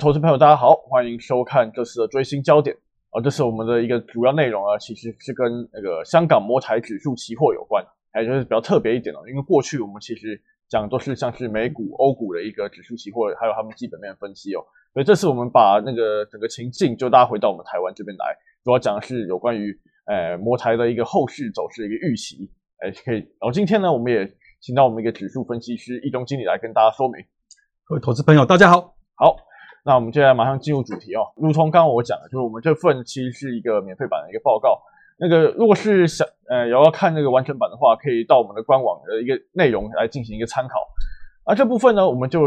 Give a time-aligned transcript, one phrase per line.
[0.00, 2.74] 投资朋友，大家好，欢迎收看这次的追星焦点
[3.10, 3.20] 啊。
[3.20, 9.18] 这是我们的一个主要内容啊，其实是跟那个香港摩台指数期货有关，还就是比较特别一点哦。
[9.28, 10.40] 因为过去我们其实
[10.70, 14.64] 讲都是像是美股、欧股的一个指数期货，还有他们基本面分析哦。
[14.94, 23.18] 所以这次我们把那个整个情境就大家回到我们台湾这边来，主要讲的是有关于呃摩台的一个后市走势的一个预期，哎可以。
[23.18, 24.26] 然后今天呢，我们也
[24.62, 27.22] 请到我们一个指数分析师易中经理来跟大家说明。
[27.84, 29.36] 各位投资朋友，大家好，好。
[29.82, 31.22] 那我们接下来马上进入主题哦。
[31.36, 34.80] 如同刚刚我讲的，就是我们这份其实是一个免费版的一个报告。
[35.18, 40.86] 那个如果是想呃有要看那个完整版的话，可以到我们的官网的一个内容来进行一个参考。
[41.44, 42.42] 而这部分呢，我们就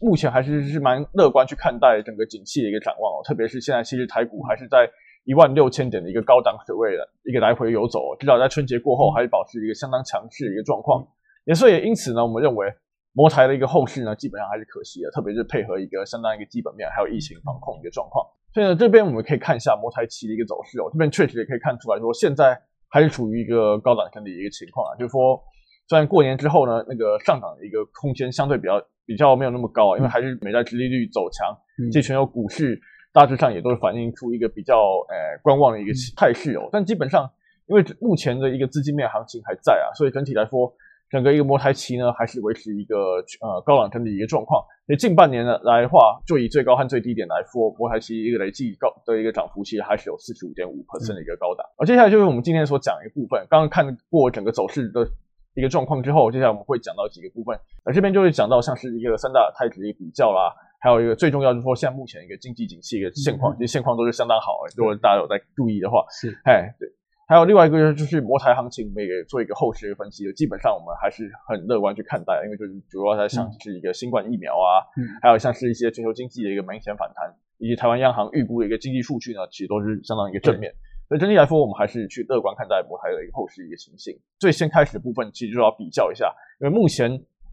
[0.00, 3.24] 目前还是是蛮乐观去看待整个景气的一个展望哦。
[3.24, 4.88] 特别是现在其实台股还是在
[5.24, 11.06] 一万六千点的一个高档水位的一个来回游走，至少在春节过后还是保持一个相当强势的一个状况。
[11.46, 12.72] 也所以因此呢，我们认为。
[13.14, 18.26] 摩台的一个后市呢，基本上还是可惜的，特别是配合一个相当一个基本面，还有疫情防控一个状况。
[18.52, 20.90] 所以呢，这边我们可以看一下茅台期的一个走势哦。
[20.92, 24.98] 这边确实也可以看出来说，现在还是处于一个高档整理的一个情况啊。
[24.98, 25.40] 就是说，
[25.88, 31.56] 虽然过年之后呢，那个上涨的一个空间相对比较比较没有那么高啊，因为还是美债殖利率走强，
[31.92, 32.80] 其实全球股市
[33.12, 34.74] 大致上也都是反映出一个比较
[35.08, 36.68] 呃观望的一个态势哦。
[36.72, 37.30] 但基本上，
[37.66, 40.74] 因为目前的一个资金面行情还在啊，所以整体来说。
[41.14, 44.60] 整个一个摩台期呢，还是维持一个呃高档整理一个状况。
[44.84, 51.64] 所以近半年呢来的话，就以最高和最低点来说，摩台期一个累计高的一个涨幅，其实还是有四十五点五 percent 的一个高档。
[51.78, 53.46] 而接下来就是我们今天所讲一个部分。
[53.48, 55.06] 刚刚看过整个走势的
[55.54, 57.56] 一个状况之后，接下来我们会讲到几个部分。
[57.84, 64.58] 而这边就会讲到像是一个三大台指的一个比较啦，还有一个最重要就是说，现在目前一个经济景气一个现况，其实现况都是相当好。
[64.76, 66.90] 如果大家有在注意的话，是，哎，对。
[67.26, 70.30] 还有另外一个就是摩台行情，我们也做一个后市的分析。
[70.34, 74.84] 基本上我们还是很乐观去看待，因为就是主要在想是一个新冠疫苗啊，
[75.22, 80.70] 还有像是一些全球经济的一个明显反弹，以及台湾央行预估的一个经济数据呢，其实都是相当一个正面。
[81.08, 84.14] 所以整体来说，我们还是去乐观看待摩台的一个后市一个情形。
[84.38, 86.30] 最先开始的部分，其实就要比较一下，
[86.60, 87.10] 因为目前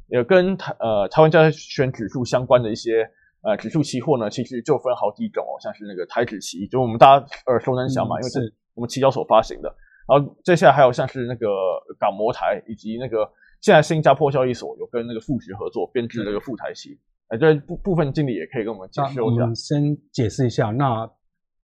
[0.08, 3.10] 也跟台呃台湾加权指数相关的一些
[3.42, 8.54] 呃指数期货呢，其实就分好几种哦，像是那个台指期，就我们大家耳熟能详嘛，因为是。
[8.74, 9.74] 我们期交所发行的，
[10.08, 11.48] 然后接下来还有像是那个
[12.00, 19.24] 港摩台，以及那个现在新加坡交易所有跟那个富时合作编制那个富台期，哎，这部部分经理也可以跟我们解释一下。
[19.24, 21.10] 我们先解释一下，那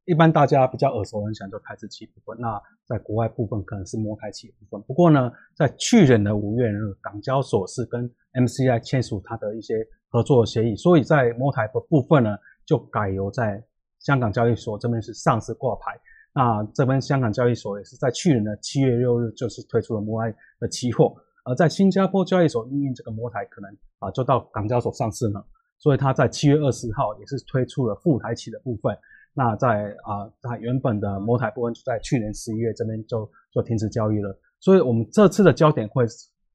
[0.06, 4.82] 一般大家比较耳熟能详就台资期部分，那在国外部分可能是摩台期部分。
[4.84, 9.76] 不过呢，在去年的五月，港交所是跟 MCI 签署它的一些
[10.10, 13.62] 合作协议，所以在摩台的部分呢，就改由在
[14.00, 16.00] 香港交易所这边是上市挂牌。
[16.38, 25.44] 那这边香港交易所也是在去年的七月六日就是推出了摩台的期货，而在新加坡交易所因应这个摩台可能啊就到港交所上市了，
[25.80, 28.96] 所以它在七月二十号也是推出了副台期的部分。
[29.34, 36.06] 那在啊它原本的摩台部分就在去年十一月这边就就停止交易了，所以我们这次的焦点会。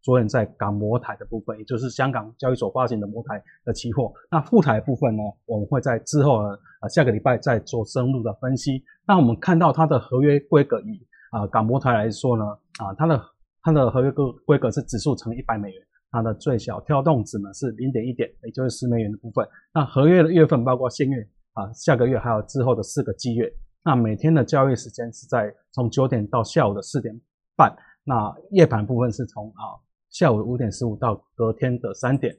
[0.03, 4.13] 着眼在港模台的部分，也就是香港交易所发行的模台的期货。
[4.31, 6.49] 那副台部分呢，我们会在之后呢，
[6.81, 8.83] 啊下个礼拜再做深入的分析。
[9.07, 12.45] 那我们看到它的合约规格，以啊港模台来说呢，
[12.79, 13.23] 啊它的
[13.63, 15.81] 它的合约规规格是指数乘一百美元，
[16.11, 19.47] 它的最小跳动值呢是零点一点，也就是十美元的部分。
[19.73, 23.49] 那合约的月份包括现月啊下个月还有之后的四个季月。
[23.85, 27.15] 那每天的交易时间是在从九点到下午的四点
[27.57, 27.73] 半。
[28.05, 29.79] 那夜盘部分是从啊。
[30.13, 32.37] 下午五点十五到隔天的三点，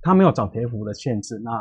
[0.00, 1.38] 它没有涨跌幅的限制。
[1.44, 1.52] 那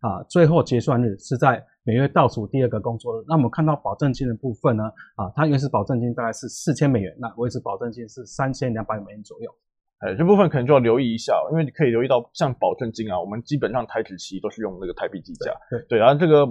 [0.00, 3.24] 啊，最后结算日是在每月倒数第二个工作日。
[3.28, 4.84] 那我们看到保证金的部分呢，
[5.16, 9.54] 啊，它原始保证金大概是四千美元，那维持保证金是三千两百美元左右。
[9.98, 15.52] 哎，这部分可能就要留意一下，因为你可以留意到，像保证金啊，我们基本上台指期都是用那个台币计价。
[15.70, 16.46] 对对，然后这个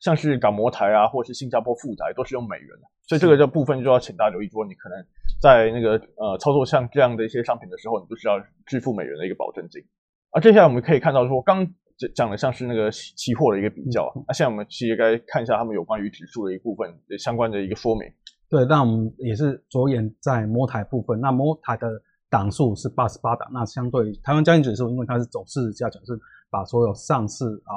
[0.00, 5.04] 像是港摩台啊，或是新加坡富台都是用美元的，所以这个这部分就要请大家留意，说你可能。
[5.40, 9.82] 在那个呃操作像这样的一些商品的时候，你就需要支付美元的一个保证金。
[10.30, 11.66] 而接下来我们可以看到说，刚
[11.96, 18.06] 讲讲的像是那个期货的一个比较，那现在我们其实该看一下他们有关于指数的一部分相关的一个说明。
[18.48, 21.20] 对，那我们也是着眼在摩台部分。
[21.20, 21.88] 那摩台的
[22.28, 26.18] 档数是八十八档，那相对于台湾交易指数，因为它是走市值加权，是
[26.50, 27.74] 把所有上市啊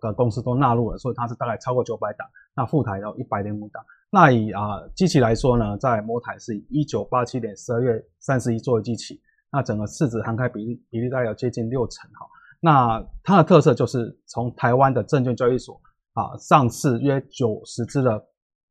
[0.00, 2.28] 的公司都纳入了，所以它是大概超过九百档。
[2.54, 3.84] 那副台有一百零五档。
[4.10, 9.20] 那以啊机器来说呢，在摩台是一九八七年十二月三十一作为机器，
[9.52, 12.26] 那整个市值涵盖比例比例大概有接近六成哈。
[12.60, 15.80] 那它的特色就是从台湾的证券交易所
[16.14, 18.20] 啊上市约九十只的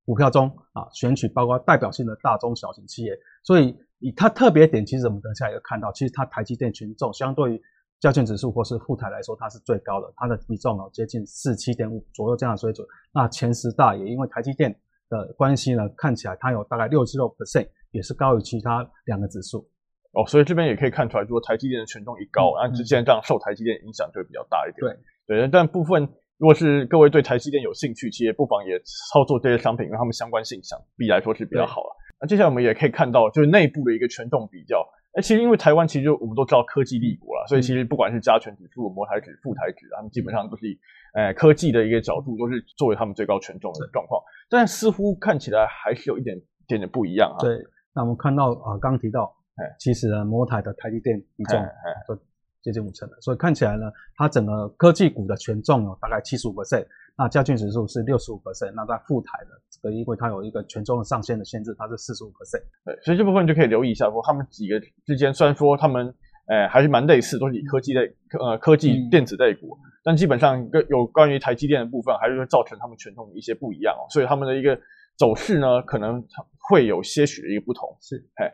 [0.05, 3.11] 股票中啊选取包括代表性的大中小型企业，
[3.43, 7.61] 所以以它特别点，其实我们等下也看到，其实它台积电群众相对于
[7.99, 12.87] 加权指数或是富台来说，它是最高的，它的比重哦接近四七点五左右这样的水准。
[13.13, 14.77] 那前十大也因为台积电
[15.09, 19.67] 的关系呢，看起来它有大概六十六 percent，也是高于其他两个指数。
[20.13, 24.81] 哦，所以这边也可以看出来，如果台积电的权重一高，那之前这样受台积电影响就会比较大一点。
[25.27, 26.01] 对对，但部分
[26.37, 28.79] 如果是各位对台积电有兴趣，其实不妨也
[29.13, 31.95] 操作这些商品，因为它们相关性相比来说是比较好了。
[32.19, 34.83] 那接下来我们也可以看到，就是内部的一个权重比较。
[35.13, 40.79] 那其实因为台湾其实我们都知道科技立国了，所以其实不管是加权指数、摩台指、富台指，他们基本上都是以
[41.17, 44.21] 呃科技的一个角度，都是作为他们最高权重的状况。
[44.47, 47.41] 但似乎看起来还是有一点点点不一样啊。
[47.41, 47.57] 对，
[47.93, 51.59] 那我们看到啊，刚刚提到，哎，其实呢，摩台的台积电比重
[52.07, 52.15] 都
[52.61, 56.85] 接近五成了，所以看起来呢，它整个科技股的权重有大概七十五 percent。
[57.19, 62.61] 那加权指数是六十五 percent，那在副台的这个，因为它有一个权重的上限的限制，它是四十五 percent。
[62.85, 66.13] 对，所以这部分就可以留意一下，说他们几个之间虽然说他们，
[66.47, 74.07] 诶还是蛮类似，都是以科技类，呃科技电子类股，但基本上跟有关于台积电的部分，还是会造成他们权重的一些不一样哦。
[74.09, 74.79] 所以他们的一个
[75.17, 76.23] 走势呢，可能
[76.69, 77.87] 会有些许的一个不同。
[78.01, 78.53] 是，嘿，然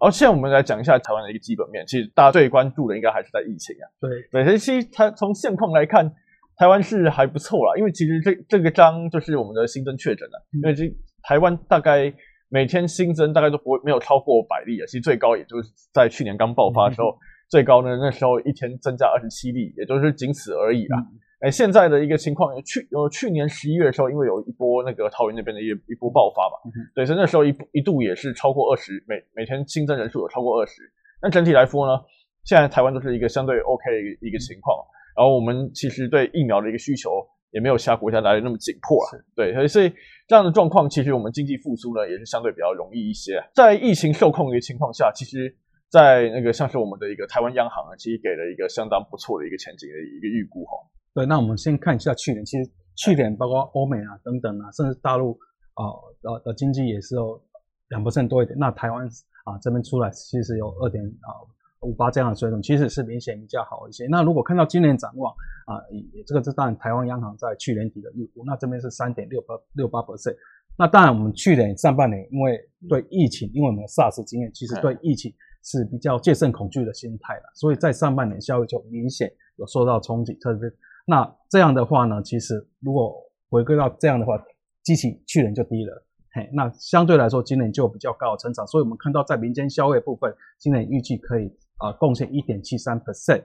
[0.00, 3.84] 后现在我们来讲一下台湾的一个基本面，其实大家最关注的应该还是在疫情啊。
[4.00, 6.14] 对，对，其实它从现况来看。
[6.56, 10.84] 台湾是还不错啦，因为其实这这个章就是我们的新增确诊了，因为这
[11.22, 12.12] 台湾大概
[12.50, 17.16] 每天新增大概都不会没有超过百例啊，其实最高也就是在去年刚爆发的时候，
[17.48, 20.98] 最高呢那时候一天增加二十七例，也就是仅此而已啦。
[21.40, 26.58] 哎，现在的一个情况，去呃去年十一月的时候，因为有一波那个桃园那边的一一波爆发嘛，
[26.94, 30.82] 对，所以那时候一一度也是超过二十，每每天新增人数有超过二十。
[31.22, 32.02] 那整体来说呢，
[32.44, 34.76] 现在台湾都是一个相对 OK 的一个情况。
[35.16, 37.10] 然后我们其实对疫苗的一个需求
[37.50, 39.92] 也没有其他国家来的那么紧迫了，对，所以所以
[40.30, 43.42] 这样的状况，其实我们经济复苏呢也是相对比较容易一些。
[43.52, 45.52] 在疫情受控的情况下，其实，
[45.88, 50.70] 在那个像是我们的一个台湾央行啊，其实给了一个相当不错的一个前景的一个预估哈。
[51.12, 55.36] 对，那我们先看一下去年，其实去年包括欧美啊等等啊，甚至大陆
[55.74, 55.82] 啊
[56.22, 57.42] 的的经济也是有
[57.88, 58.56] 两 percent 多一点。
[58.56, 59.04] 那台湾
[59.42, 61.42] 啊这边出来其实有二点啊。
[61.80, 64.06] 五八这样的水准其实是明显比较好一些。
[64.06, 65.32] 那如果看到今年展望
[65.66, 65.80] 啊，
[66.26, 70.36] 这个是当然台湾央行在去年底的预估，那这边是三点六八六八 percent。
[70.76, 75.32] 那当然我们去年上半年因为对疫情，因为我们 SARS 经验，其实对疫情
[75.62, 80.34] 是比较戒慎恐惧的心态了，所以在上半年消费就明显有受到冲击。
[80.34, 80.70] 特别
[81.06, 83.14] 那这样的话呢，其实如果
[83.48, 84.38] 回归到这样的话，
[84.82, 86.06] 机器去年就低了。
[86.32, 91.50] 嘿，那相对来说今年就比较高的成长，所以我们看到在民间消费部分，今年预计可以。
[91.80, 93.42] 啊，贡献一点七三 percent，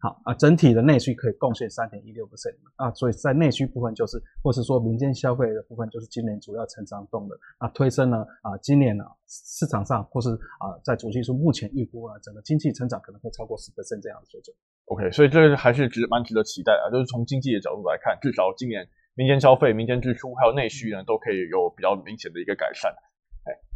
[0.00, 14.54] 好啊，整体的内需可以贡献三点一六 percent 啊，所以在内需部分就是，或是说民间消费的部分就是今年主要成长动的啊，推升了啊，今年呢市场上或是啊在主计处目前预估啊，整个经济成长可能会超过十 percent 这样的水准。
[14.86, 22.94] OK，所以这个还是值蛮值得期待啊，就是从经济的角度来看，至少今年民间消费、民间支出还有内需呢，都可以有比较明显的一个改善。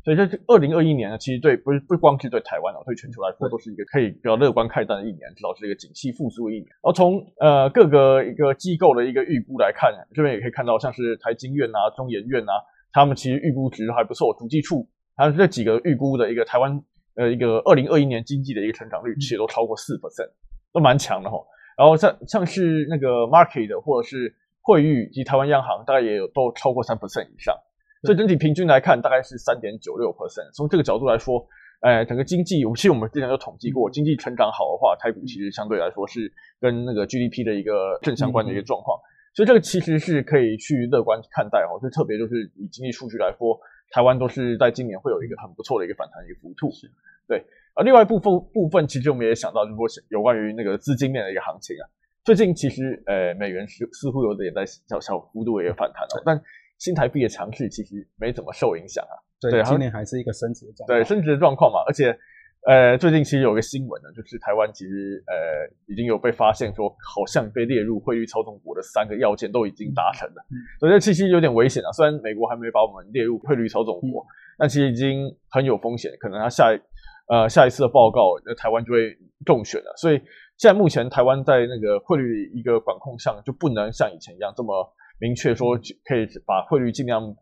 [0.03, 6.67] 所以这二零二一年呢，其实对不是不光是对台湾哦，对全球来说都是一个可以比较乐观看待的一年，至少是一个景气复苏的一年。
[6.67, 12.53] 然后从呃各个一个机构的一个预估来看，这边也可以看到，像是台经院啊、中研院啊，
[12.93, 14.35] 他们其实预估值还不错。
[14.39, 16.83] 主计处还有这几个预估的一个台湾
[17.17, 20.31] 呃一个二零二一年经济的一个成长率，其实都超过四 percent，
[20.73, 21.37] 都蛮强的哈。
[21.77, 27.55] 然后像像是那个 market 或者是汇率及台湾央行，大概也有都超过三 percent 以上。
[28.03, 30.51] 所以整体平均来看，大概是三点九六 percent。
[30.55, 31.47] 从这个角度来说，
[31.81, 38.99] 哎，整个经济，我其实我们之前有统计过，经济成长好的话，台股其实相对来说是跟那个 GDP 的一个正相关的一个状况。
[39.35, 41.79] 所以这个其实是可以去乐观看待哦。
[41.81, 43.59] 就特别就是以经济数据来说，
[43.91, 46.71] 台湾都是在今年会有一个很不错的一个反弹一个幅度。
[47.29, 47.45] 对。
[47.75, 51.85] 而另外部分部分，其实我们也想到，就是说有关于那个资金面的一个行情啊。
[52.25, 56.43] 最近其实，呃，美元似似乎有点在小小幅度的一个反弹哦，但。
[56.81, 62.19] 新台币的强势其实没怎么受影响啊，对，今年还是一个升值的状对升值的状况嘛，而且
[62.67, 70.43] 呃最近其实有个新闻呢，就是台湾其实呃已经有被发现说好像被列入汇率操纵国的三个要件都已经达成了，
[70.79, 71.93] 所以这其实有点危险啊。
[71.93, 74.25] 虽然美国还没把我们列入汇率操纵国，
[74.57, 76.81] 但其实已经很有风险，可能他下一
[77.29, 79.93] 呃下一次的报告，那台湾就会中选了。
[79.99, 80.17] 所以
[80.57, 84.91] 现在目前台湾在那个汇率一个管控上就不能像以前一样这么。
[85.21, 87.37] 明确说可以把汇率尽量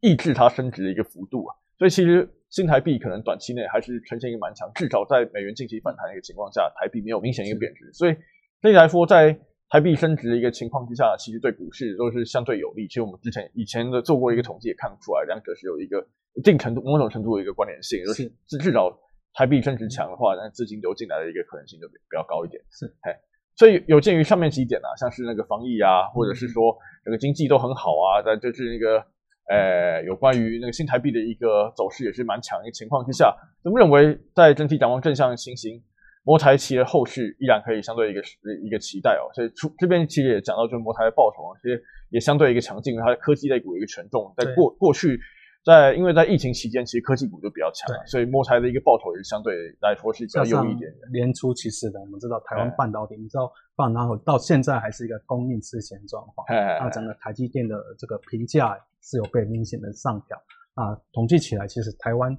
[0.00, 8.16] 抑制它升值的一个幅度啊，所以其实新台币可能短期内还是呈现一个蛮强，至少在美元近期反弹的一个情况下，台币没有明显一个贬值，所以
[8.62, 9.36] 所以来说，在
[9.68, 12.86] 台币升值的一个情况之下，其实对股市都是相对有利。
[12.86, 18.30] 其实我们之前以前的做过一个统计，也看得出来，两者是有一个一定程度、某种程度的一个关联性，就是。
[18.46, 18.96] 至至少
[19.34, 22.62] 台币升值强的话，那资金流进来的一个可能性就比比较高一点。
[22.70, 23.10] 是，哎，
[23.56, 29.04] 所以有鉴于上面几点啊，像是那个防疫啊，或者是说这个经济都很好啊，但就是那个
[29.48, 35.82] 呃，有关于那个新台币的一个走势也是蛮强的情况之下，我们认为在整体展望正向的情形。
[36.26, 38.22] 摩台企的后续依然可以相对一个
[38.64, 45.20] 一个期待哦，所以出这边其实也讲到，就是摩台的报酬其实也相对一个强劲，它的科技类股一个权重，在过过去
[45.64, 51.08] 在因为在疫情期间，其实科技股就比较强，所以摩台的一个报酬也是相对来说是比较优一点的。
[51.10, 60.36] 年初其实的，我们知道台湾半导体，你知道半导体到现在还是一个供应失前状况，那整个台积电的这个评价是有被明显的上调
[60.74, 60.94] 啊。
[61.12, 62.36] 统计起来，其实台湾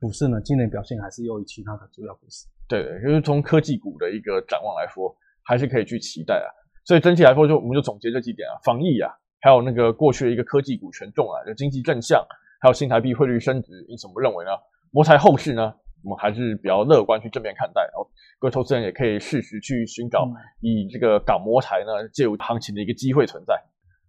[0.00, 2.46] 股市呢今年表现还是优于其他的主要股市。
[2.66, 6.50] 对对，就是从科技股的一个展望来说，还是可以去期待啊。
[6.84, 12.24] 所以整体来说，就我们就总结这几点啊，防疫啊，还有那个过去的一个科技股权重啊，就经济正向，
[12.60, 14.50] 还有新台币汇率升值，因此我们认为呢，
[14.90, 17.80] 摩台后市呢，我们还是比较乐观去正面看待。
[17.82, 20.28] 然后各位投资人也可以适时去寻找
[20.60, 23.58] 以这个港摩台呢介入行情的一个机会存在。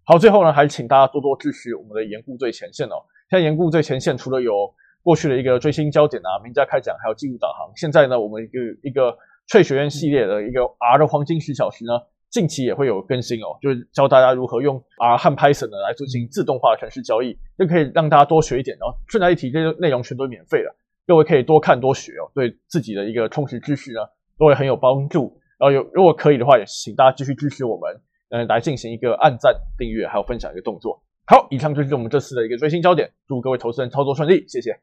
[0.03, 2.95] 好，最后呢，还是请大家多多支持我们的研固最前线哦。
[3.29, 7.71] 现在研固最前线除了有过去的一个追星焦点啊，名家开讲，还有记录导航。
[7.75, 11.93] 现在呢，我们一个一个翠学院系列的一个 R 的黄金十小时呢，
[12.31, 18.77] 近期也会有更新哦，就是教大家如何用 R 和 Python 呢来进行自动化的城市交易，就可以让大家多学一点。
[18.79, 20.73] 然后顺带一提，这些内容全都免费的，
[21.05, 23.99] 各位可以多看多学哦，对自己的一个充实知识呢，
[24.39, 25.37] 都会很有帮助。
[25.59, 31.03] 然后有如果可以的话，也请大家继续支持我们，嗯，来进行一个按赞、订阅还有分享一个动作。
[31.27, 34.79] 好，以上就是我们这次的一个追星焦点，祝各位投资人操作顺利，谢谢。